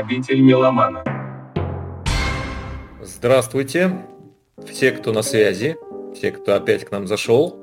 Обитель 0.00 0.40
меломана. 0.40 1.04
Здравствуйте, 3.02 4.06
все, 4.66 4.92
кто 4.92 5.12
на 5.12 5.20
связи, 5.20 5.76
все, 6.14 6.32
кто 6.32 6.54
опять 6.54 6.86
к 6.86 6.90
нам 6.90 7.06
зашел. 7.06 7.54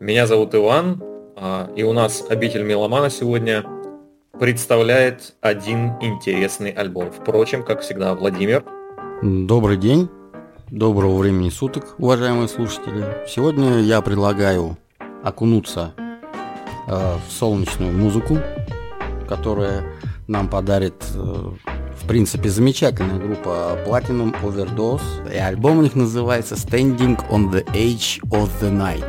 Меня 0.00 0.26
зовут 0.26 0.54
Иван, 0.54 1.02
а, 1.36 1.70
и 1.76 1.82
у 1.82 1.92
нас 1.92 2.24
обитель 2.30 2.62
меломана 2.62 3.10
сегодня 3.10 3.62
представляет 4.40 5.34
один 5.42 5.90
интересный 6.00 6.70
альбом. 6.70 7.10
Впрочем, 7.10 7.62
как 7.62 7.82
всегда, 7.82 8.14
Владимир. 8.14 8.64
Добрый 9.20 9.76
день, 9.76 10.08
доброго 10.70 11.18
времени 11.18 11.50
суток, 11.50 11.96
уважаемые 11.98 12.48
слушатели. 12.48 13.04
Сегодня 13.28 13.80
я 13.80 14.00
предлагаю 14.00 14.78
окунуться 15.22 15.92
э, 16.88 17.16
в 17.28 17.30
солнечную 17.30 17.92
музыку, 17.92 18.38
которая 19.28 19.84
нам 20.28 20.48
подарит, 20.48 21.04
э, 21.14 21.18
в 21.18 22.06
принципе, 22.06 22.48
замечательная 22.48 23.18
группа 23.18 23.78
Platinum 23.86 24.34
Overdose. 24.42 25.32
И 25.32 25.36
альбом 25.36 25.78
у 25.78 25.82
них 25.82 25.94
называется 25.94 26.54
Standing 26.54 27.16
on 27.30 27.50
the 27.50 27.64
Edge 27.72 28.20
of 28.30 28.50
the 28.60 28.70
Night. 28.70 29.04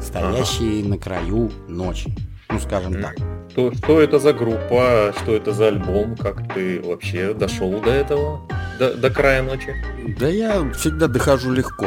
Стоящие 0.00 0.80
ага. 0.80 0.88
на 0.88 0.98
краю 0.98 1.50
ночи. 1.68 2.12
Ну, 2.50 2.58
скажем 2.58 3.00
так. 3.00 3.16
Что, 3.50 3.72
что 3.74 4.00
это 4.00 4.18
за 4.18 4.32
группа, 4.32 5.14
что 5.22 5.34
это 5.34 5.52
за 5.52 5.68
альбом, 5.68 6.16
как 6.16 6.52
ты 6.52 6.82
вообще 6.82 7.34
дошел 7.34 7.80
до 7.80 7.90
этого, 7.90 8.40
до, 8.78 8.94
до 8.94 9.10
края 9.10 9.42
ночи? 9.42 9.74
Да 10.18 10.28
я 10.28 10.70
всегда 10.72 11.06
дохожу 11.06 11.52
легко. 11.52 11.86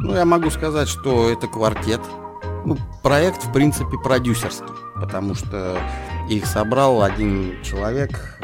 Ну, 0.00 0.14
я 0.14 0.24
могу 0.24 0.50
сказать, 0.50 0.88
что 0.88 1.30
это 1.30 1.48
квартет. 1.48 2.00
Ну, 2.64 2.76
проект, 3.02 3.44
в 3.44 3.52
принципе, 3.52 3.98
продюсерский, 3.98 4.66
потому 5.00 5.34
что 5.34 5.78
их 6.28 6.46
собрал 6.46 7.02
один 7.02 7.62
человек, 7.62 8.38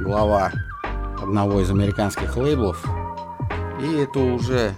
глава 0.00 0.52
одного 1.22 1.60
из 1.60 1.70
американских 1.70 2.36
лейблов. 2.36 2.84
И 3.82 3.96
это 3.98 4.18
уже 4.18 4.74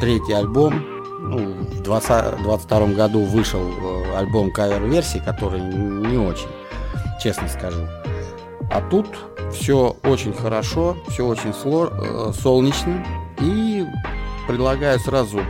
третий 0.00 0.32
альбом. 0.32 0.84
Ну, 1.20 1.52
в 1.52 1.82
2022 1.82 2.86
году 2.88 3.24
вышел 3.24 3.60
э, 3.60 4.16
альбом 4.16 4.52
кавер-версии, 4.52 5.18
который 5.18 5.60
не 5.60 6.16
очень, 6.16 6.48
честно 7.22 7.46
скажу. 7.48 7.86
А 8.70 8.80
тут 8.88 9.06
все 9.52 9.96
очень 10.04 10.32
хорошо, 10.32 10.96
все 11.08 11.26
очень 11.26 11.52
сло, 11.52 11.90
э, 11.90 12.32
солнечно. 12.32 13.04
И 13.40 13.84
предлагаю 14.46 14.98
сразу 15.00 15.40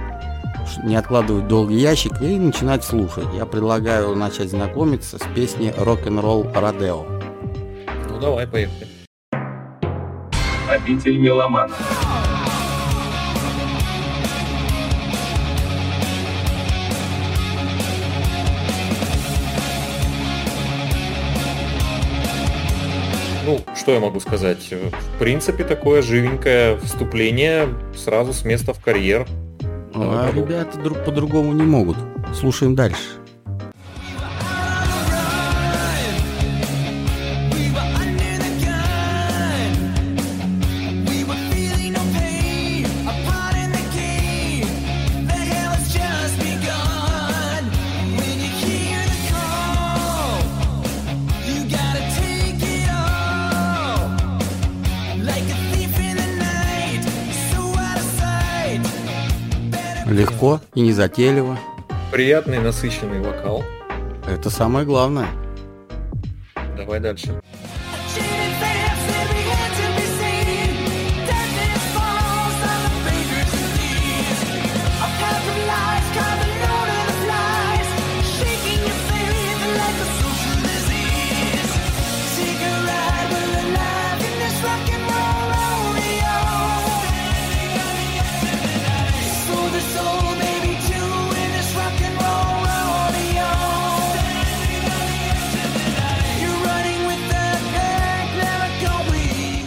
не 0.85 0.97
откладывать 0.97 1.49
долгий 1.49 1.79
ящик 1.79 2.21
и 2.21 2.39
начинать 2.39 2.85
слушать. 2.85 3.27
Я 3.35 3.47
предлагаю 3.47 4.15
начать 4.15 4.51
знакомиться 4.51 5.19
с 5.19 5.23
песней 5.35 5.73
«Рок-н-ролл 5.77 6.47
Родео». 6.55 7.05
Ну 8.09 8.21
давай, 8.21 8.47
поехали. 8.47 8.87
Обитель 10.69 11.19
меломана. 11.19 11.75
Ну, 23.47 23.59
что 23.75 23.91
я 23.91 23.99
могу 23.99 24.21
сказать? 24.21 24.71
В 24.71 25.19
принципе, 25.19 25.65
такое 25.65 26.03
живенькое 26.03 26.77
вступление 26.79 27.69
сразу 27.97 28.33
с 28.33 28.45
места 28.45 28.73
в 28.73 28.81
карьер. 28.81 29.27
А 30.03 30.31
ребята 30.35 30.79
друг 30.79 31.05
по-другому 31.05 31.53
не 31.53 31.63
могут. 31.63 31.97
Слушаем 32.35 32.75
дальше. 32.75 33.20
Легко 60.21 60.61
и 60.75 60.83
незатейливо. 60.83 61.59
Приятный, 62.13 62.59
насыщенный 62.59 63.21
вокал. 63.21 63.65
Это 64.29 64.51
самое 64.51 64.85
главное. 64.85 65.29
Давай 66.77 67.01
дальше. 67.01 67.41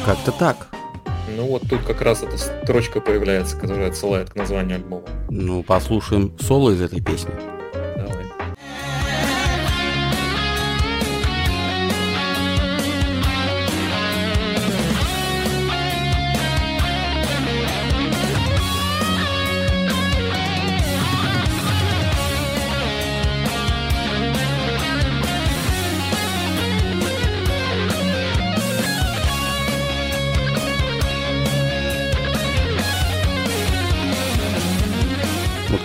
Как-то 0.05 0.33
так. 0.33 0.67
Ну 1.35 1.47
вот 1.47 1.63
тут 1.69 1.81
как 1.83 2.01
раз 2.01 2.23
эта 2.23 2.37
строчка 2.37 2.99
появляется, 2.99 3.57
которая 3.57 3.87
отсылает 3.89 4.31
к 4.31 4.35
названию 4.35 4.75
альбома. 4.75 5.05
Ну, 5.29 5.63
послушаем 5.63 6.37
соло 6.39 6.71
из 6.71 6.81
этой 6.81 7.01
песни. 7.01 7.31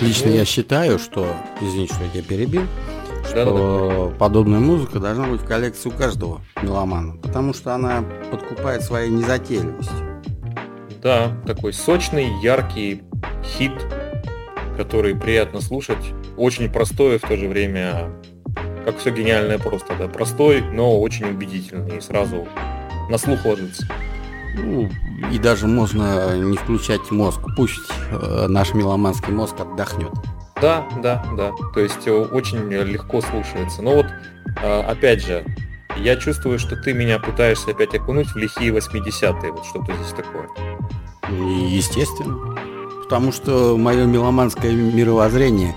Лично 0.08 0.30
я 0.30 0.44
считаю, 0.46 0.98
что, 0.98 1.28
извините, 1.60 1.94
что 1.94 2.04
я 2.04 2.10
тебя 2.10 2.22
перебил, 2.22 2.62
что 3.26 3.34
да, 3.34 3.44
да, 3.44 4.10
да. 4.10 4.18
подобная 4.18 4.58
музыка 4.58 4.98
должна 4.98 5.26
быть 5.26 5.42
в 5.42 5.46
коллекции 5.46 5.90
у 5.90 5.92
каждого 5.92 6.40
меломана, 6.62 7.16
потому 7.18 7.52
что 7.52 7.74
она 7.74 8.02
подкупает 8.30 8.82
своей 8.82 9.10
незатейливостью. 9.10 10.22
Да, 11.02 11.36
такой 11.46 11.74
сочный, 11.74 12.28
яркий 12.42 13.02
хит, 13.44 13.72
который 14.76 15.14
приятно 15.14 15.60
слушать, 15.60 16.14
очень 16.36 16.72
простой 16.72 17.16
и 17.16 17.18
в 17.18 17.22
то 17.22 17.36
же 17.36 17.46
время, 17.46 18.10
как 18.86 18.98
все 18.98 19.10
гениальное 19.10 19.58
просто, 19.58 19.94
да, 19.98 20.08
простой, 20.08 20.62
но 20.62 20.98
очень 21.00 21.26
убедительный 21.26 21.98
и 21.98 22.00
сразу 22.00 22.48
на 23.10 23.18
слух 23.18 23.44
ложится. 23.44 23.86
Ну, 24.58 24.88
и 25.32 25.38
даже 25.38 25.66
можно 25.66 26.36
не 26.36 26.56
включать 26.56 27.10
мозг. 27.10 27.40
Пусть 27.56 27.90
э, 28.10 28.46
наш 28.48 28.74
меломанский 28.74 29.32
мозг 29.32 29.54
отдохнет. 29.60 30.12
Да, 30.60 30.86
да, 31.02 31.24
да. 31.36 31.52
То 31.72 31.80
есть 31.80 32.06
э, 32.06 32.12
очень 32.12 32.68
легко 32.70 33.20
слушается. 33.20 33.82
Но 33.82 33.96
вот, 33.96 34.06
э, 34.62 34.80
опять 34.82 35.24
же, 35.24 35.44
я 35.96 36.16
чувствую, 36.16 36.58
что 36.58 36.76
ты 36.76 36.92
меня 36.92 37.18
пытаешься 37.18 37.70
опять 37.70 37.94
окунуть 37.94 38.28
в 38.28 38.36
лихие 38.36 38.72
80-е. 38.72 39.52
Вот 39.52 39.64
что-то 39.64 39.92
здесь 39.94 40.14
такое. 40.14 40.48
Естественно. 41.68 42.56
Потому 43.04 43.32
что 43.32 43.76
мое 43.76 44.04
меломанское 44.06 44.72
мировоззрение 44.72 45.74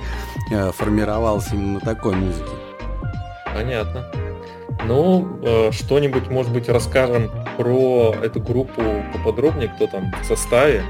э, 0.51 0.72
формировалось 0.72 1.48
именно 1.54 1.74
на 1.74 1.80
такой 1.80 2.16
музыке. 2.16 2.51
Понятно. 3.54 4.06
Ну, 4.86 5.39
э, 5.44 5.72
что-нибудь, 5.72 6.30
может 6.30 6.51
быть, 6.51 6.69
расскажем 6.69 7.30
про 7.62 8.16
эту 8.24 8.42
группу 8.42 8.81
поподробнее, 9.13 9.72
кто 9.75 9.86
там 9.86 10.12
в 10.22 10.25
составе. 10.25 10.84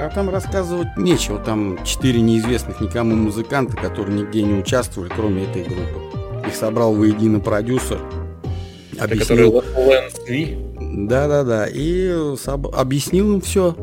А 0.00 0.08
там 0.08 0.30
рассказывать 0.30 0.88
нечего. 0.96 1.38
Там 1.38 1.84
четыре 1.84 2.22
неизвестных 2.22 2.80
никому 2.80 3.14
музыканта, 3.14 3.76
которые 3.76 4.20
нигде 4.20 4.42
не 4.42 4.54
участвовали, 4.54 5.10
кроме 5.14 5.44
этой 5.44 5.64
группы. 5.64 6.48
Их 6.48 6.54
собрал 6.54 6.94
воедино 6.94 7.40
продюсер. 7.40 8.00
Объяснил... 8.98 9.62
Да-да-да. 11.08 11.66
И 11.66 12.10
объяснил 12.72 13.34
им 13.34 13.40
все. 13.42 13.76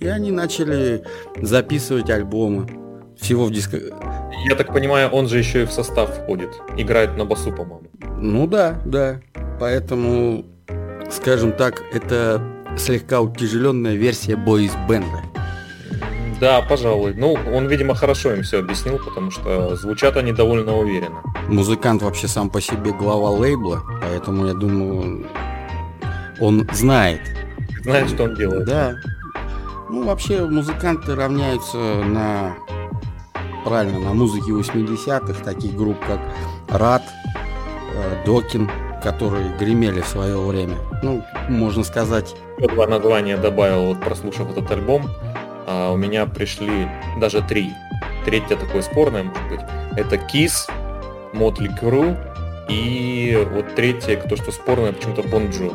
И 0.00 0.06
они 0.06 0.30
начали 0.30 1.02
записывать 1.42 2.10
альбомы. 2.10 2.68
Всего 3.18 3.44
в 3.44 3.50
диско... 3.50 3.76
Я 4.48 4.54
так 4.54 4.72
понимаю, 4.72 5.10
он 5.10 5.26
же 5.26 5.38
еще 5.38 5.62
и 5.62 5.66
в 5.66 5.72
состав 5.72 6.16
входит. 6.16 6.50
Играет 6.76 7.16
на 7.16 7.24
басу, 7.24 7.50
по-моему. 7.50 7.88
Ну 8.18 8.46
да, 8.46 8.80
да. 8.86 9.20
Поэтому 9.58 10.46
скажем 11.10 11.52
так, 11.52 11.82
это 11.92 12.42
слегка 12.76 13.20
утяжеленная 13.20 13.94
версия 13.94 14.36
бойс-бенда. 14.36 15.22
Да, 16.40 16.62
пожалуй. 16.62 17.12
Ну, 17.14 17.36
он, 17.52 17.66
видимо, 17.66 17.94
хорошо 17.94 18.32
им 18.32 18.42
все 18.42 18.60
объяснил, 18.60 18.98
потому 18.98 19.30
что 19.30 19.76
звучат 19.76 20.16
они 20.16 20.32
довольно 20.32 20.74
уверенно. 20.74 21.22
Музыкант 21.48 22.02
вообще 22.02 22.28
сам 22.28 22.48
по 22.48 22.62
себе 22.62 22.92
глава 22.92 23.30
лейбла, 23.30 23.82
поэтому 24.00 24.46
я 24.46 24.54
думаю, 24.54 25.26
он 26.40 26.66
знает. 26.72 27.20
Знает, 27.82 28.08
что 28.08 28.24
он 28.24 28.34
делает. 28.36 28.64
Да. 28.66 28.94
Ну, 29.90 30.04
вообще, 30.04 30.46
музыканты 30.46 31.14
равняются 31.14 31.76
на, 31.76 32.56
правильно, 33.64 33.98
на 33.98 34.14
музыке 34.14 34.52
80-х, 34.52 35.44
таких 35.44 35.74
групп, 35.76 35.98
как 36.06 36.20
Рад, 36.68 37.02
э, 37.94 38.24
Докин, 38.24 38.70
которые 39.02 39.56
гремели 39.58 40.00
в 40.00 40.06
свое 40.06 40.38
время. 40.38 40.76
Ну, 41.02 41.24
можно 41.48 41.84
сказать... 41.84 42.34
Два 42.58 42.86
названия 42.86 43.38
добавил, 43.38 43.86
вот 43.86 44.00
прослушав 44.00 44.50
этот 44.50 44.70
альбом 44.70 45.08
а 45.70 45.92
у 45.92 45.96
меня 45.96 46.26
пришли 46.26 46.88
даже 47.20 47.42
три. 47.42 47.70
Третье 48.24 48.56
такое 48.56 48.82
спорное, 48.82 49.22
может 49.22 49.48
быть. 49.48 49.60
Это 49.96 50.16
Kiss, 50.16 50.68
Motley 51.32 51.70
Crue 51.80 52.18
и 52.68 53.46
вот 53.52 53.76
третье, 53.76 54.16
кто 54.16 54.34
что 54.34 54.50
спорное, 54.50 54.92
почему-то 54.92 55.22
Бонджо. 55.22 55.70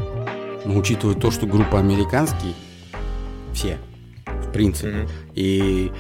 Ну, 0.66 0.78
учитывая 0.78 1.16
то, 1.16 1.32
что 1.32 1.46
группа 1.46 1.80
американские, 1.80 2.54
все, 3.54 3.78
в 4.26 4.52
принципе, 4.52 4.90
mm-hmm. 4.90 5.10
и 5.36 5.92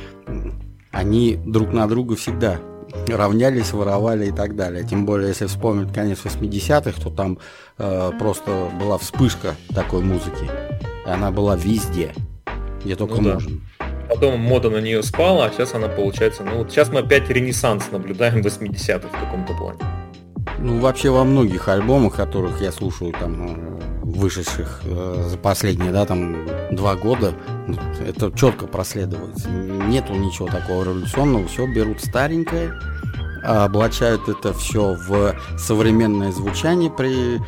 они 0.92 1.39
друг 1.45 1.71
на 1.71 1.88
друга 1.88 2.18
всегда 2.18 2.60
равнялись, 3.07 3.71
воровали 3.74 4.27
и 4.27 4.31
так 4.31 4.56
далее. 4.56 4.83
Тем 4.83 5.06
более, 5.06 5.30
если 5.30 5.45
вспомнить 5.45 5.94
конец 5.94 6.19
80-х, 6.24 7.01
то 7.01 7.09
там 7.09 7.38
э, 7.77 8.12
просто 8.19 8.69
была 8.80 8.97
вспышка 8.97 9.56
такой 9.74 10.01
музыки. 10.01 10.50
Она 11.06 11.31
была 11.31 11.56
везде, 11.56 12.13
где 12.83 12.95
только 12.95 13.21
ну, 13.21 13.33
можно. 13.33 13.50
Да 13.80 13.86
потом 14.07 14.39
мода 14.39 14.69
на 14.69 14.77
нее 14.77 15.03
спала, 15.03 15.45
а 15.45 15.51
сейчас 15.51 15.74
она 15.74 15.88
получается, 15.88 16.44
ну 16.44 16.59
вот 16.59 16.71
сейчас 16.71 16.89
мы 16.89 17.00
опять 17.00 17.30
ренессанс 17.30 17.92
наблюдаем 17.92 18.42
80-х 18.42 19.07
в 19.07 19.12
каком-то 19.12 19.53
плане. 19.53 19.80
Ну, 20.59 20.80
вообще 20.80 21.09
во 21.09 21.24
многих 21.24 21.68
альбомах, 21.68 22.15
которых 22.15 22.62
я 22.62 22.71
слушаю, 22.71 23.12
там, 23.12 23.57
э, 23.57 23.94
вышедших 24.15 24.81
э, 24.83 25.27
за 25.29 25.38
последние, 25.38 25.91
да, 25.91 26.06
там, 26.06 26.45
два 26.71 26.95
года, 26.95 27.33
это 28.06 28.31
четко 28.31 28.67
проследуется. 28.67 29.50
Нету 29.50 30.13
ничего 30.13 30.47
такого 30.47 30.83
революционного, 30.83 31.47
все 31.47 31.67
берут 31.67 32.01
старенькое, 32.01 32.73
облачают 33.44 34.27
это 34.27 34.53
все 34.53 34.95
в 34.95 35.35
современное 35.57 36.31
звучание 36.31 36.89
при 36.89 37.39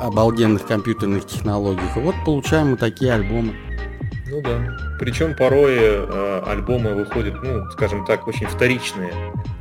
обалденных 0.00 0.66
компьютерных 0.66 1.26
технологиях. 1.26 1.96
И 1.96 2.00
вот 2.00 2.14
получаем 2.24 2.72
мы 2.72 2.76
такие 2.76 3.12
альбомы. 3.12 3.54
Ну 4.28 4.42
да. 4.42 4.76
Причем 4.98 5.34
порой 5.34 5.76
э, 5.78 6.42
альбомы 6.46 6.94
выходят, 6.94 7.34
ну, 7.42 7.70
скажем 7.70 8.04
так, 8.04 8.26
очень 8.26 8.46
вторичные. 8.46 9.12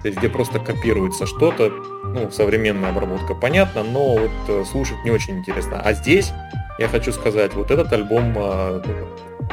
То 0.02 0.08
есть 0.08 0.18
где 0.18 0.28
просто 0.28 0.60
копируется 0.60 1.26
что-то, 1.26 1.72
ну, 2.16 2.32
современная 2.32 2.90
обработка 2.90 3.36
понятно, 3.36 3.84
но 3.84 4.16
вот 4.16 4.32
э, 4.48 4.64
слушать 4.72 4.98
не 5.04 5.12
очень 5.12 5.40
интересно. 5.40 5.82
А 5.84 5.94
здесь, 5.94 6.32
я 6.80 6.88
хочу 6.88 7.12
сказать, 7.12 7.54
вот 7.54 7.72
этот 7.72 7.92
альбом 7.92 8.34
э, 8.38 8.82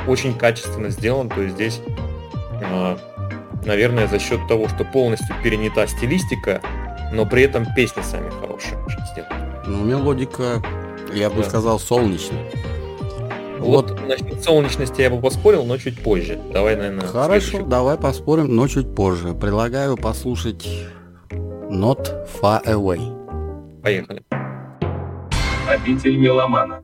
очень 0.07 0.33
качественно 0.33 0.89
сделан, 0.89 1.29
то 1.29 1.43
есть 1.43 1.57
здесь, 1.57 1.81
э, 2.63 2.97
наверное, 3.65 4.07
за 4.07 4.21
счет 4.21 4.47
того, 4.47 4.69
что 4.69 4.85
полностью 4.85 5.35
перенята 5.43 5.89
стилистика, 5.89 6.63
но 7.13 7.27
при 7.27 7.43
этом 7.43 7.67
песни 7.75 8.01
сами 8.03 8.31
хорошие 8.31 8.79
сделаны. 9.13 9.61
Ну, 9.67 9.85
мелодика, 9.85 10.63
я 11.13 11.31
бы 11.31 11.43
да. 11.43 11.49
сказал, 11.49 11.81
солнечная. 11.81 12.49
Вот 13.59 14.01
насчет 14.09 14.43
солнечности 14.43 15.01
я 15.03 15.11
бы 15.11 15.21
поспорил, 15.21 15.65
но 15.65 15.79
чуть 15.79 16.01
позже. 16.01 16.39
Давай, 16.53 16.77
наверное. 16.77 17.07
Хорошо, 17.07 17.63
давай 17.63 17.97
поспорим, 17.97 18.55
но 18.55 18.69
чуть 18.69 18.95
позже. 18.95 19.35
Предлагаю 19.35 19.97
послушать 19.97 20.67
Not 21.73 22.29
Far 22.29 22.61
Away. 22.67 23.01
Поехали. 23.83 24.23
Обитель 25.67 26.19
меломана. 26.19 26.83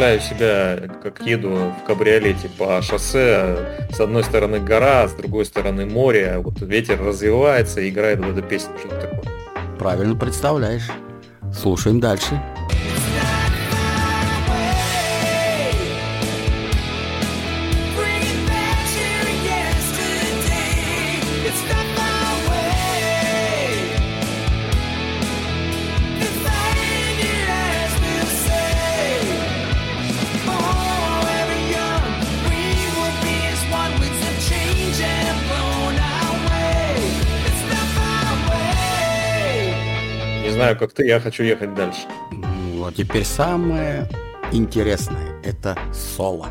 Представляю 0.00 0.20
себя, 0.22 0.88
как 1.02 1.20
еду 1.26 1.74
в 1.78 1.84
кабриолете 1.86 2.48
по 2.56 2.80
шоссе, 2.80 3.86
с 3.92 4.00
одной 4.00 4.24
стороны 4.24 4.58
гора, 4.58 5.06
с 5.06 5.12
другой 5.12 5.44
стороны 5.44 5.84
море, 5.84 6.38
вот 6.38 6.62
ветер 6.62 7.04
развивается 7.04 7.86
играет 7.86 8.18
вот 8.24 8.38
эта 8.38 8.40
песня, 8.40 8.70
что 8.78 8.88
такое. 8.88 9.22
Правильно 9.78 10.16
представляешь. 10.16 10.90
Слушаем 11.54 12.00
дальше. 12.00 12.40
Знаю, 40.60 40.76
как 40.76 40.92
ты, 40.92 41.06
я 41.06 41.20
хочу 41.20 41.42
ехать 41.42 41.74
дальше. 41.74 42.02
Ну, 42.32 42.84
а 42.84 42.92
теперь 42.92 43.24
самое 43.24 44.06
интересное– 44.52 45.40
это 45.42 45.74
соло. 45.90 46.48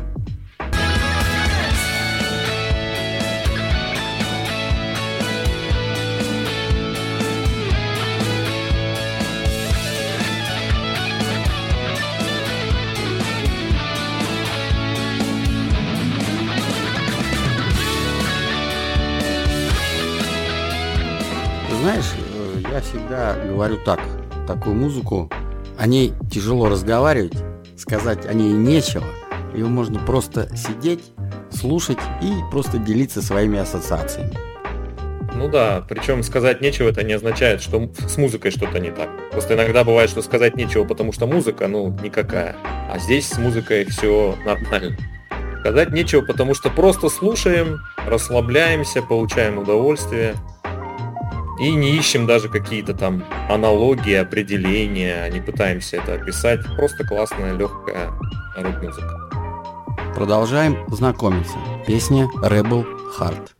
знаешь, 21.80 22.29
я 22.70 22.80
всегда 22.80 23.34
говорю 23.34 23.78
так, 23.84 24.00
такую 24.46 24.76
музыку, 24.76 25.30
о 25.78 25.86
ней 25.86 26.12
тяжело 26.30 26.68
разговаривать, 26.68 27.36
сказать 27.76 28.26
о 28.26 28.32
ней 28.32 28.52
нечего. 28.52 29.06
Ее 29.54 29.66
можно 29.66 29.98
просто 29.98 30.48
сидеть, 30.56 31.12
слушать 31.50 31.98
и 32.22 32.32
просто 32.50 32.78
делиться 32.78 33.22
своими 33.22 33.58
ассоциациями. 33.58 34.32
Ну 35.34 35.48
да, 35.48 35.82
причем 35.88 36.22
сказать 36.22 36.60
нечего, 36.60 36.88
это 36.88 37.02
не 37.02 37.14
означает, 37.14 37.62
что 37.62 37.90
с 37.98 38.16
музыкой 38.16 38.50
что-то 38.50 38.78
не 38.78 38.90
так. 38.90 39.08
Просто 39.30 39.54
иногда 39.54 39.84
бывает, 39.84 40.10
что 40.10 40.22
сказать 40.22 40.54
нечего, 40.54 40.84
потому 40.84 41.12
что 41.12 41.26
музыка, 41.26 41.66
ну, 41.66 41.96
никакая. 42.02 42.56
А 42.92 42.98
здесь 42.98 43.28
с 43.28 43.38
музыкой 43.38 43.86
все 43.86 44.36
нормально. 44.44 44.96
Сказать 45.60 45.90
нечего, 45.90 46.22
потому 46.22 46.54
что 46.54 46.70
просто 46.70 47.08
слушаем, 47.08 47.80
расслабляемся, 48.06 49.02
получаем 49.02 49.58
удовольствие. 49.58 50.34
И 51.60 51.70
не 51.72 51.94
ищем 51.94 52.26
даже 52.26 52.48
какие-то 52.48 52.94
там 52.94 53.22
аналогии, 53.50 54.14
определения, 54.14 55.28
не 55.28 55.42
пытаемся 55.42 55.98
это 55.98 56.14
описать. 56.14 56.60
Просто 56.74 57.04
классная, 57.06 57.52
легкая 57.52 58.10
рок-музыка. 58.56 59.30
Продолжаем 60.14 60.78
знакомиться. 60.88 61.58
Песня 61.86 62.30
Rebel 62.42 62.86
Heart. 63.18 63.50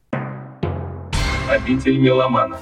Обитель 1.51 1.99
меломана. 1.99 2.57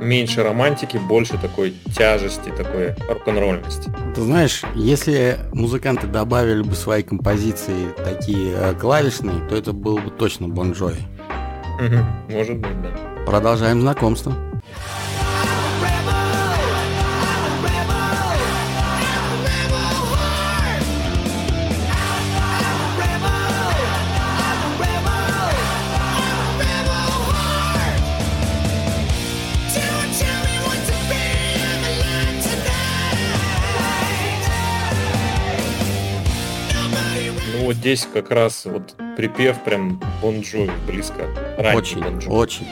Меньше 0.00 0.42
романтики, 0.42 0.96
больше 0.96 1.38
такой 1.38 1.74
тяжести, 1.96 2.50
такой 2.50 2.94
рок-н-ролльности. 3.08 3.90
Ты 4.14 4.22
знаешь, 4.22 4.62
если 4.74 5.38
музыканты 5.52 6.06
добавили 6.06 6.62
бы 6.62 6.74
свои 6.74 7.02
композиции 7.02 7.88
такие 7.96 8.54
э, 8.54 8.74
клавишные, 8.74 9.46
то 9.48 9.56
это 9.56 9.72
был 9.72 9.98
бы 9.98 10.10
точно 10.10 10.48
Бон 10.48 10.72
Джови. 10.72 11.02
Может 12.28 12.56
быть, 12.58 12.82
да. 12.82 12.90
Продолжаем 13.24 13.80
знакомство. 13.80 14.34
Ну 37.52 37.64
вот 37.64 37.76
здесь 37.76 38.06
как 38.12 38.30
раз 38.30 38.64
вот 38.66 38.94
припев 39.16 39.62
прям 39.64 40.00
Бон 40.20 40.40
Джови 40.40 40.70
близко. 40.86 41.26
Ранний 41.56 41.78
Очень, 41.78 42.02
Бон 42.02 42.18
Джови. 42.18 42.34
очень. 42.34 42.66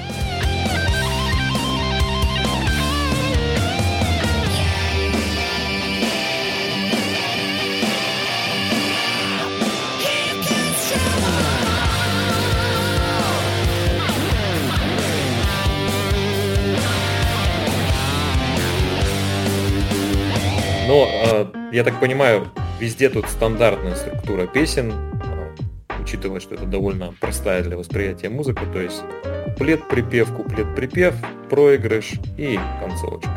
Но, 20.88 21.08
э, 21.10 21.46
я 21.72 21.84
так 21.84 22.00
понимаю, 22.00 22.48
везде 22.80 23.08
тут 23.08 23.26
стандартная 23.28 23.94
структура 23.94 24.46
песен, 24.46 24.92
э, 24.92 25.54
учитывая, 26.00 26.40
что 26.40 26.54
это 26.54 26.64
довольно 26.64 27.14
простая 27.20 27.62
для 27.62 27.76
восприятия 27.76 28.28
музыка, 28.28 28.64
то 28.72 28.80
есть 28.80 29.02
куплет-припев, 29.44 30.32
куплет-припев, 30.34 31.14
проигрыш 31.48 32.14
и 32.36 32.58
концовочка. 32.80 33.30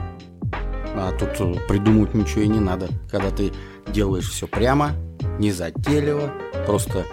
А 0.95 1.12
тут 1.17 1.29
э, 1.39 1.55
придумать 1.67 2.13
ничего 2.13 2.41
и 2.41 2.48
не 2.48 2.59
надо. 2.59 2.88
Когда 3.09 3.31
ты 3.31 3.51
делаешь 3.88 4.29
все 4.29 4.48
прямо, 4.48 4.91
не 5.39 5.51
затейливо, 5.51 6.31
просто 6.65 7.05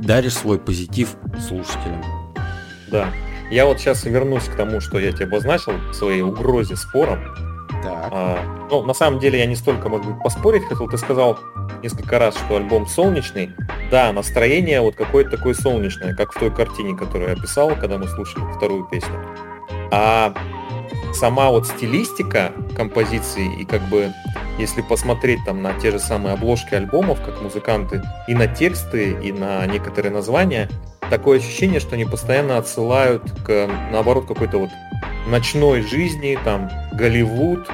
даришь 0.00 0.34
свой 0.34 0.58
позитив 0.58 1.16
слушателям. 1.40 2.02
Да. 2.90 3.08
Я 3.50 3.66
вот 3.66 3.78
сейчас 3.78 4.04
вернусь 4.04 4.44
к 4.44 4.56
тому, 4.56 4.80
что 4.80 4.98
я 4.98 5.12
тебе 5.12 5.26
обозначил, 5.26 5.74
своей 5.92 6.22
угрозе 6.22 6.76
спором. 6.76 7.20
Так. 7.82 8.08
А, 8.12 8.61
ну, 8.72 8.82
на 8.82 8.94
самом 8.94 9.20
деле 9.20 9.38
я 9.38 9.44
не 9.44 9.54
столько 9.54 9.90
могу 9.90 10.14
поспорить, 10.24 10.64
хотел, 10.64 10.88
ты 10.88 10.96
сказал 10.96 11.38
несколько 11.82 12.18
раз, 12.18 12.34
что 12.34 12.56
альбом 12.56 12.86
солнечный. 12.86 13.52
Да, 13.90 14.12
настроение 14.14 14.80
вот 14.80 14.96
какое-то 14.96 15.36
такое 15.36 15.52
солнечное, 15.52 16.14
как 16.14 16.32
в 16.32 16.38
той 16.38 16.50
картине, 16.50 16.96
которую 16.96 17.28
я 17.28 17.36
писал, 17.36 17.68
когда 17.76 17.98
мы 17.98 18.08
слушали 18.08 18.44
вторую 18.56 18.86
песню. 18.86 19.14
А 19.90 20.32
сама 21.12 21.50
вот 21.50 21.66
стилистика 21.66 22.52
композиции 22.74 23.60
и 23.60 23.66
как 23.66 23.82
бы 23.90 24.10
если 24.58 24.80
посмотреть 24.80 25.44
там 25.44 25.60
на 25.62 25.74
те 25.74 25.90
же 25.90 25.98
самые 25.98 26.34
обложки 26.34 26.74
альбомов, 26.74 27.20
как 27.22 27.42
музыканты, 27.42 28.02
и 28.26 28.34
на 28.34 28.46
тексты, 28.46 29.12
и 29.22 29.32
на 29.32 29.66
некоторые 29.66 30.12
названия, 30.12 30.70
такое 31.10 31.38
ощущение, 31.38 31.80
что 31.80 31.94
они 31.94 32.06
постоянно 32.06 32.56
отсылают 32.56 33.22
к, 33.44 33.68
наоборот, 33.90 34.26
какой-то 34.26 34.58
вот 34.58 34.70
ночной 35.26 35.82
жизни, 35.82 36.38
там, 36.44 36.70
Голливуд, 36.92 37.68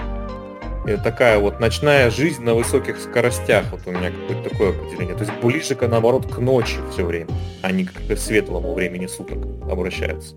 такая 0.97 1.39
вот 1.39 1.61
ночная 1.61 2.11
жизнь 2.11 2.43
на 2.43 2.55
высоких 2.55 2.99
скоростях, 2.99 3.67
вот 3.71 3.81
у 3.87 3.91
меня 3.91 4.11
какое-то 4.11 4.51
такое 4.51 4.71
определение. 4.71 5.15
То 5.15 5.25
есть 5.25 5.33
ближе, 5.43 5.77
наоборот, 5.89 6.27
к 6.33 6.39
ночи 6.39 6.79
все 6.93 7.05
время, 7.05 7.29
а 7.63 7.71
не 7.73 7.85
к 7.85 8.17
светлому 8.17 8.75
времени 8.75 9.07
суток 9.07 9.39
обращается. 9.71 10.35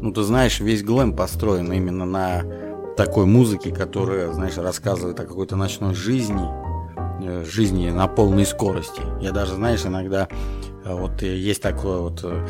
Ну, 0.00 0.12
ты 0.12 0.22
знаешь, 0.22 0.60
весь 0.60 0.82
глэм 0.82 1.14
построен 1.14 1.72
именно 1.72 2.06
на 2.06 2.42
такой 2.96 3.26
музыке, 3.26 3.70
которая, 3.70 4.32
знаешь, 4.32 4.56
рассказывает 4.56 5.18
о 5.20 5.24
какой-то 5.24 5.56
ночной 5.56 5.94
жизни, 5.94 6.46
э, 7.22 7.44
жизни 7.44 7.90
на 7.90 8.06
полной 8.06 8.46
скорости. 8.46 9.02
Я 9.20 9.32
даже, 9.32 9.54
знаешь, 9.54 9.84
иногда 9.84 10.28
э, 10.84 10.94
вот 10.94 11.20
есть 11.22 11.62
такое 11.62 11.98
вот 11.98 12.20
э, 12.24 12.46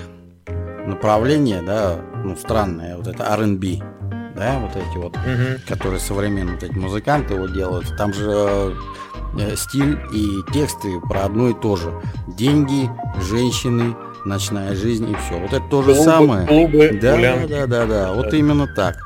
направление, 0.86 1.62
да, 1.62 1.96
ну, 2.24 2.36
странное, 2.36 2.96
вот 2.96 3.06
это 3.06 3.24
R&B, 3.24 3.80
да, 4.40 4.58
вот 4.58 4.70
эти 4.74 4.96
вот, 4.96 5.16
которые 5.68 6.00
современные 6.00 6.54
вот 6.54 6.62
эти 6.62 6.72
музыканты 6.72 7.34
вот 7.34 7.52
делают. 7.52 7.94
Там 7.98 8.14
же 8.14 8.74
э, 9.38 9.54
стиль 9.56 10.00
и 10.12 10.38
тексты 10.52 10.98
про 11.00 11.26
одно 11.26 11.50
и 11.50 11.54
то 11.54 11.76
же. 11.76 11.92
Деньги, 12.26 12.90
женщины, 13.20 13.94
ночная 14.24 14.74
жизнь 14.74 15.10
и 15.10 15.14
все. 15.14 15.38
Вот 15.38 15.52
это 15.52 15.62
то 15.70 15.82
же 15.82 15.92
Клубы, 15.94 16.04
самое. 16.10 16.46
клубы, 16.46 16.98
Да, 17.00 17.16
гулянки. 17.16 17.50
да, 17.50 17.66
да, 17.66 17.84
да, 17.86 18.12
вот 18.14 18.30
Да. 18.30 18.36
именно 18.36 18.66
так. 18.66 18.96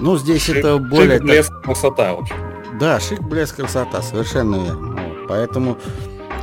Ну, 0.00 0.16
здесь 0.18 0.48
Шик- 0.48 0.58
это 0.58 0.78
более... 0.78 1.18
шик, 1.18 1.22
блеск, 1.22 1.52
красота, 1.62 2.14
в 2.14 2.20
общем. 2.20 2.36
так- 2.36 2.78
Да, 2.80 2.98
шик, 3.00 3.20
блеск, 3.20 3.56
красота, 3.56 4.02
совершенно 4.02 4.56
верно. 4.56 4.88
Вот, 5.02 5.28
поэтому... 5.28 5.78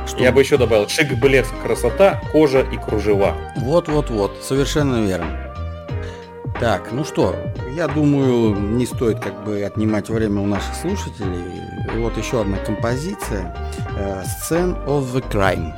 что- 0.06 0.22
Я 0.22 0.32
бы 0.32 0.40
еще 0.40 0.56
добавил 0.56 0.88
шик, 0.88 1.12
блеск, 1.20 1.50
красота, 1.62 2.22
кожа 2.32 2.60
и 2.60 2.78
кружева. 2.78 3.34
Вот-вот-вот, 3.56 4.38
совершенно 4.42 5.04
верно. 5.06 5.47
Так, 6.60 6.90
ну 6.90 7.04
что, 7.04 7.36
я 7.76 7.86
думаю, 7.86 8.52
не 8.58 8.84
стоит 8.84 9.20
как 9.20 9.44
бы 9.44 9.62
отнимать 9.62 10.08
время 10.10 10.40
у 10.40 10.46
наших 10.46 10.74
слушателей. 10.74 11.62
И 11.94 11.98
вот 11.98 12.16
еще 12.18 12.40
одна 12.40 12.56
композиция. 12.58 13.54
э, 13.96 14.22
Scene 14.24 14.74
of 14.86 15.04
the 15.14 15.24
Crime. 15.30 15.72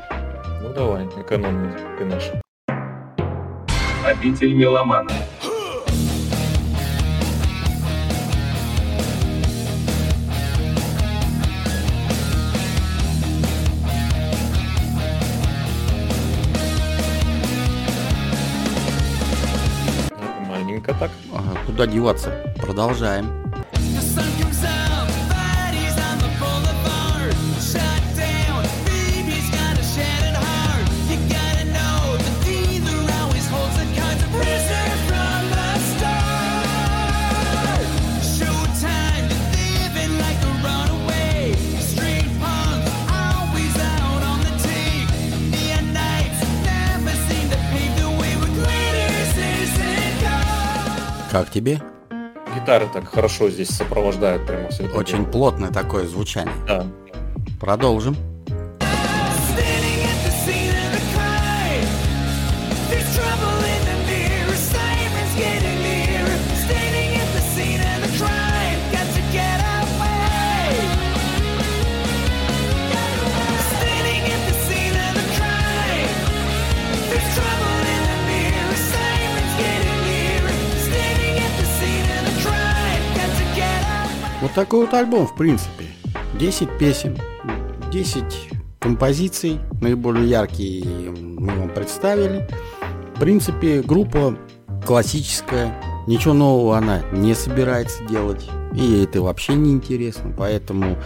Ну 0.62 0.72
давай, 0.72 1.06
экономный 1.18 1.72
ты 1.98 2.04
наш. 2.06 2.30
Обитель 4.06 4.54
меломана. 4.54 5.10
Куда 21.70 21.86
деваться? 21.86 22.30
Продолжаем. 22.56 23.30
Как 51.40 51.48
тебе? 51.50 51.80
Гитары 52.54 52.86
так 52.92 53.08
хорошо 53.08 53.48
здесь 53.48 53.70
сопровождают 53.70 54.46
прямо 54.46 54.68
все 54.68 54.84
это 54.84 54.94
Очень 54.98 55.20
дело. 55.20 55.30
плотное 55.32 55.70
такое 55.70 56.06
звучание. 56.06 56.52
Да. 56.66 56.86
Продолжим. 57.58 58.14
Такой 84.60 84.80
вот 84.80 84.92
альбом, 84.92 85.26
в 85.26 85.34
принципе. 85.36 85.86
10 86.38 86.76
песен, 86.78 87.16
10 87.90 88.50
композиций, 88.78 89.58
наиболее 89.80 90.28
яркие 90.28 90.84
мы 91.10 91.54
вам 91.54 91.70
представили. 91.70 92.46
В 93.14 93.20
принципе, 93.20 93.80
группа 93.80 94.36
классическая, 94.86 95.74
ничего 96.06 96.34
нового 96.34 96.76
она 96.76 97.00
не 97.10 97.34
собирается 97.34 98.04
делать, 98.04 98.50
и 98.74 99.02
это 99.02 99.22
вообще 99.22 99.54
не 99.54 99.72
интересно, 99.72 100.30
поэтому 100.36 100.98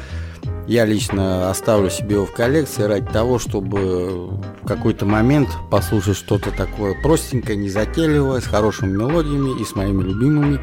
я 0.67 0.85
лично 0.85 1.49
оставлю 1.49 1.91
себе 1.91 2.17
его 2.17 2.27
в 2.27 2.33
коллекции 2.33 2.83
ради 2.83 3.07
того, 3.07 3.39
чтобы 3.39 4.31
в 4.63 4.67
какой-то 4.67 5.07
момент 5.07 5.49
послушать 5.71 6.17
что-то 6.17 6.51
такое 6.51 7.01
простенькое, 7.03 7.57
незатейливое, 7.57 8.41
с 8.41 8.47
хорошими 8.47 8.97
мелодиями 8.97 9.61
и 9.61 9.65
с 9.65 9.77
моими 9.77 10.03
любимыми 10.03 10.59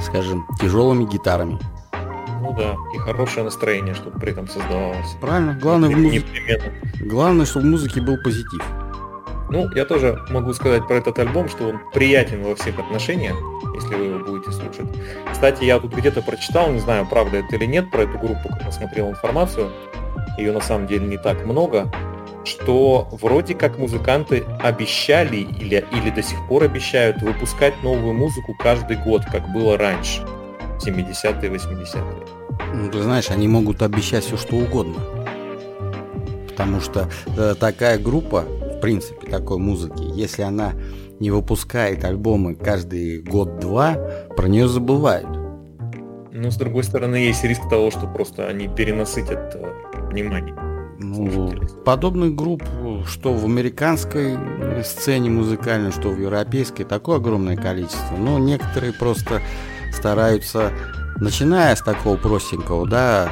скажем, 0.00 0.46
тяжелыми 0.60 1.04
гитарами. 1.04 1.58
Ну 2.48 2.54
да, 2.54 2.78
и 2.94 2.98
хорошее 2.98 3.44
настроение, 3.44 3.94
чтобы 3.94 4.18
при 4.18 4.32
этом 4.32 4.48
создавалось. 4.48 5.14
Правильно? 5.20 5.58
Главное, 5.60 5.90
в 5.90 5.98
музыке, 5.98 6.62
главное, 6.98 7.44
чтобы 7.44 7.66
в 7.66 7.68
музыке 7.68 8.00
был 8.00 8.16
позитив. 8.16 8.64
Ну, 9.50 9.70
я 9.74 9.84
тоже 9.84 10.18
могу 10.30 10.54
сказать 10.54 10.86
про 10.86 10.96
этот 10.96 11.18
альбом, 11.18 11.50
что 11.50 11.68
он 11.68 11.80
приятен 11.92 12.42
во 12.42 12.54
всех 12.54 12.78
отношениях, 12.78 13.36
если 13.74 13.94
вы 13.94 14.04
его 14.04 14.18
будете 14.20 14.50
слушать. 14.52 14.88
Кстати, 15.30 15.64
я 15.64 15.78
тут 15.78 15.94
где-то 15.94 16.22
прочитал, 16.22 16.70
не 16.72 16.80
знаю, 16.80 17.06
правда 17.06 17.38
это 17.38 17.54
или 17.56 17.66
нет, 17.66 17.90
про 17.90 18.04
эту 18.04 18.18
группу, 18.18 18.48
как 18.48 18.64
посмотрел 18.64 19.10
информацию, 19.10 19.70
ее 20.38 20.52
на 20.52 20.60
самом 20.62 20.86
деле 20.86 21.06
не 21.06 21.18
так 21.18 21.44
много, 21.44 21.92
что 22.44 23.08
вроде 23.12 23.54
как 23.54 23.76
музыканты 23.76 24.44
обещали 24.62 25.36
или, 25.36 25.84
или 25.92 26.08
до 26.08 26.22
сих 26.22 26.38
пор 26.48 26.62
обещают 26.62 27.20
выпускать 27.20 27.74
новую 27.82 28.14
музыку 28.14 28.56
каждый 28.58 28.96
год, 28.96 29.26
как 29.30 29.52
было 29.52 29.76
раньше, 29.76 30.22
70-е, 30.86 31.50
80-е. 31.50 32.38
Ну, 32.74 32.90
ты 32.90 33.02
знаешь, 33.02 33.30
они 33.30 33.48
могут 33.48 33.82
обещать 33.82 34.24
все 34.24 34.36
что 34.36 34.56
угодно. 34.56 34.96
Потому 36.48 36.80
что 36.80 37.08
э, 37.36 37.54
такая 37.58 37.98
группа, 37.98 38.42
в 38.42 38.80
принципе, 38.80 39.28
такой 39.28 39.58
музыки, 39.58 40.02
если 40.14 40.42
она 40.42 40.72
не 41.20 41.30
выпускает 41.30 42.04
альбомы 42.04 42.54
каждый 42.54 43.22
год-два, 43.22 43.94
про 44.36 44.48
нее 44.48 44.68
забывают. 44.68 45.28
Но 46.32 46.50
с 46.50 46.56
другой 46.56 46.84
стороны, 46.84 47.16
есть 47.16 47.42
риск 47.44 47.68
того, 47.68 47.90
что 47.90 48.06
просто 48.06 48.46
они 48.46 48.68
перенасытят 48.68 49.56
э, 49.56 50.08
внимание. 50.10 50.54
Ну, 51.00 51.30
Слушателей. 51.30 51.68
подобных 51.84 52.34
групп, 52.34 52.64
что 53.06 53.32
в 53.32 53.44
американской 53.44 54.36
сцене 54.84 55.30
музыкальной, 55.30 55.92
что 55.92 56.08
в 56.10 56.20
европейской, 56.20 56.82
такое 56.82 57.16
огромное 57.16 57.56
количество. 57.56 58.16
Но 58.18 58.38
некоторые 58.38 58.92
просто 58.92 59.40
стараются, 59.98 60.72
начиная 61.16 61.74
с 61.74 61.82
такого 61.82 62.16
простенького, 62.16 62.86
да, 62.86 63.28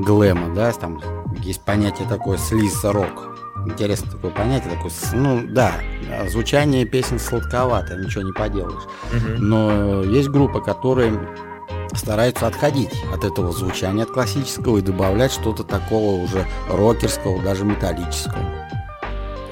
глэма, 0.00 0.54
да, 0.54 0.72
там 0.72 1.00
есть 1.42 1.64
понятие 1.64 2.08
такое 2.08 2.38
слиз-рок. 2.38 3.36
Интересно 3.66 4.12
такое 4.12 4.30
понятие, 4.30 4.74
такое, 4.74 4.92
ну 5.14 5.42
да, 5.48 5.72
звучание 6.28 6.84
песен 6.84 7.18
сладковато, 7.18 7.96
ничего 7.96 8.22
не 8.22 8.32
поделаешь. 8.32 8.82
Мгм. 9.12 9.48
Но 9.48 10.02
есть 10.02 10.28
группы, 10.28 10.60
которые 10.60 11.18
стараются 11.94 12.46
отходить 12.46 12.92
от 13.12 13.24
этого 13.24 13.52
звучания, 13.52 14.04
от 14.04 14.10
классического 14.10 14.78
и 14.78 14.82
добавлять 14.82 15.32
что-то 15.32 15.64
такого 15.64 16.22
уже 16.22 16.46
рокерского, 16.68 17.42
даже 17.42 17.64
металлического. 17.64 18.36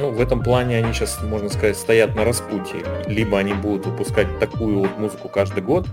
Ну, 0.00 0.10
в 0.10 0.20
этом 0.20 0.42
плане 0.42 0.78
они 0.78 0.92
сейчас, 0.92 1.20
можно 1.22 1.48
сказать, 1.48 1.76
стоят 1.76 2.16
на 2.16 2.24
распутье. 2.24 2.84
Либо 3.06 3.38
они 3.38 3.54
будут 3.54 3.86
выпускать 3.86 4.38
такую 4.40 4.80
вот 4.80 4.98
музыку 4.98 5.28
каждый 5.28 5.62
год, 5.62 5.86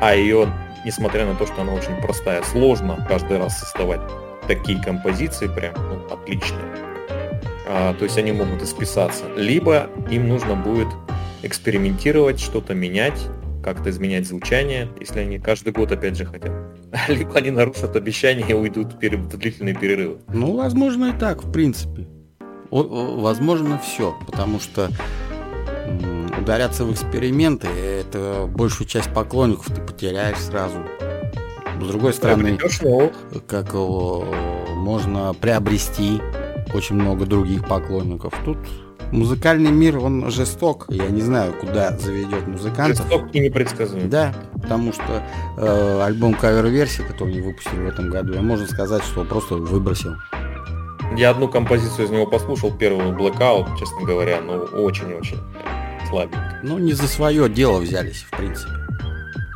а 0.00 0.14
ее, 0.14 0.52
несмотря 0.84 1.26
на 1.26 1.34
то, 1.34 1.46
что 1.46 1.62
она 1.62 1.72
очень 1.72 1.94
простая, 2.02 2.42
сложно 2.42 3.04
каждый 3.08 3.38
раз 3.38 3.58
создавать 3.58 4.00
такие 4.46 4.82
композиции 4.82 5.46
прям 5.46 5.74
ну, 5.76 6.14
отличные. 6.14 6.64
А, 7.66 7.94
то 7.94 8.04
есть 8.04 8.18
они 8.18 8.32
могут 8.32 8.62
исписаться. 8.62 9.24
Либо 9.36 9.88
им 10.10 10.28
нужно 10.28 10.56
будет 10.56 10.88
экспериментировать, 11.42 12.40
что-то 12.40 12.74
менять, 12.74 13.20
как-то 13.62 13.90
изменять 13.90 14.26
звучание, 14.26 14.88
если 14.98 15.20
они 15.20 15.38
каждый 15.38 15.72
год 15.72 15.92
опять 15.92 16.16
же 16.16 16.24
хотят. 16.24 16.52
Либо 17.08 17.34
они 17.36 17.50
нарушат 17.50 17.94
обещания 17.94 18.44
и 18.48 18.54
уйдут 18.54 18.94
в 18.94 19.36
длительные 19.36 19.74
перерывы. 19.74 20.18
Ну, 20.32 20.56
возможно, 20.56 21.10
и 21.10 21.12
так, 21.12 21.44
в 21.44 21.52
принципе. 21.52 22.08
Возможно, 22.70 23.78
все, 23.78 24.16
потому 24.26 24.60
что 24.60 24.90
ударяться 26.50 26.84
в 26.84 26.92
эксперименты, 26.92 27.68
это 27.68 28.48
большую 28.52 28.88
часть 28.88 29.14
поклонников 29.14 29.66
ты 29.66 29.80
потеряешь 29.80 30.38
сразу. 30.38 30.78
С 31.80 31.86
другой 31.86 32.12
стороны, 32.12 32.58
как 33.46 33.72
его 33.72 34.24
можно 34.74 35.32
приобрести 35.32 36.20
очень 36.74 36.96
много 36.96 37.24
других 37.24 37.68
поклонников. 37.68 38.34
Тут 38.44 38.58
музыкальный 39.12 39.70
мир, 39.70 39.98
он 39.98 40.28
жесток. 40.32 40.86
Я 40.88 41.06
не 41.06 41.20
знаю, 41.20 41.52
куда 41.52 41.96
заведет 41.96 42.48
музыкантов. 42.48 43.06
Жесток 43.06 43.32
и 43.32 43.38
непредсказуем. 43.38 44.10
Да, 44.10 44.34
потому 44.60 44.92
что 44.92 45.22
э, 45.56 46.02
альбом 46.02 46.34
кавер-версии, 46.34 47.02
который 47.02 47.34
они 47.34 47.42
выпустили 47.42 47.78
в 47.78 47.86
этом 47.86 48.10
году, 48.10 48.32
я 48.34 48.42
можно 48.42 48.66
сказать, 48.66 49.04
что 49.04 49.24
просто 49.24 49.54
выбросил. 49.54 50.16
Я 51.16 51.30
одну 51.30 51.46
композицию 51.46 52.06
из 52.06 52.10
него 52.10 52.26
послушал, 52.26 52.72
первую 52.76 53.16
Blackout, 53.16 53.78
честно 53.78 54.02
говоря, 54.04 54.40
но 54.40 54.54
очень-очень 54.54 55.38
слабенько. 56.10 56.58
Ну, 56.62 56.78
не 56.78 56.92
за 56.92 57.08
свое 57.08 57.48
дело 57.48 57.78
взялись, 57.78 58.22
в 58.22 58.36
принципе. 58.36 58.72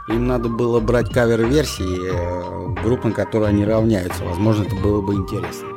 Им 0.09 0.27
надо 0.27 0.49
было 0.49 0.81
брать 0.81 1.11
кавер-версии 1.11 2.11
э, 2.13 2.83
групп, 2.83 3.05
на 3.05 3.13
которые 3.13 3.51
они 3.51 3.65
равняются. 3.65 4.25
Возможно, 4.25 4.65
это 4.65 4.77
было 4.77 5.01
бы 5.01 5.15
интересно. 5.15 5.69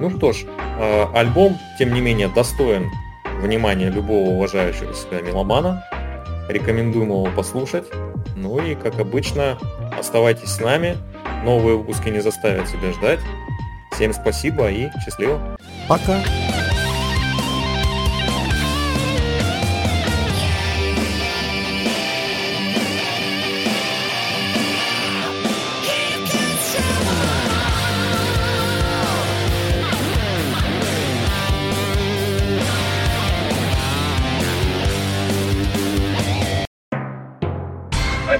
Ну 0.00 0.10
что 0.10 0.32
ж, 0.32 0.44
э, 0.78 1.04
альбом, 1.14 1.56
тем 1.78 1.94
не 1.94 2.00
менее, 2.00 2.28
достоин 2.28 2.90
внимания 3.40 3.90
любого 3.90 4.30
уважающего 4.30 4.92
себя 4.94 5.20
меломана. 5.20 5.84
Рекомендуем 6.48 7.08
его 7.08 7.28
послушать. 7.34 7.86
Ну 8.36 8.58
и, 8.58 8.74
как 8.74 8.98
обычно, 8.98 9.58
оставайтесь 9.98 10.48
с 10.48 10.60
нами. 10.60 10.96
Новые 11.44 11.76
выпуски 11.76 12.08
не 12.08 12.20
заставят 12.20 12.68
себя 12.68 12.92
ждать. 12.92 13.20
Всем 13.92 14.12
спасибо 14.12 14.70
и 14.70 14.88
счастливо. 15.04 15.58
Пока! 15.88 16.20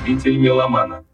Обитель 0.07 0.39
меломана. 0.39 1.05